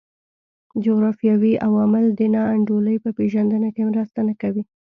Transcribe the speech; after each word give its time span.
جغرافیوي 0.83 1.53
عوامل 1.67 2.05
د 2.19 2.19
نا 2.33 2.43
انډولۍ 2.53 2.97
په 3.03 3.09
پېژندنه 3.17 3.69
کې 3.75 3.83
مرسته 3.91 4.19
نه 4.27 4.33
کوي. 4.41 4.63